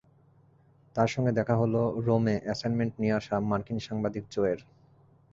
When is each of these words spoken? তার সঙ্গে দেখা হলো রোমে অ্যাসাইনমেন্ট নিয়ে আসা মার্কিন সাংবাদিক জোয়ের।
তার 0.95 1.07
সঙ্গে 1.07 1.31
দেখা 1.31 1.55
হলো 1.55 1.81
রোমে 2.05 2.35
অ্যাসাইনমেন্ট 2.43 2.93
নিয়ে 3.01 3.17
আসা 3.19 3.35
মার্কিন 3.49 3.79
সাংবাদিক 3.79 4.23
জোয়ের। 4.31 4.59